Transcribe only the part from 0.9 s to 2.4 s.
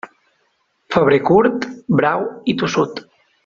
Febrer curt, brau